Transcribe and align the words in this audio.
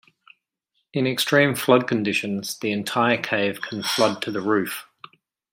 In 0.93 1.05
extreme 1.05 1.53
flood 1.53 1.87
conditions 1.87 2.57
the 2.57 2.71
entire 2.71 3.17
cave 3.21 3.61
can 3.61 3.83
flood 3.83 4.19
to 4.23 4.31
the 4.31 4.41
roof. 4.41 4.87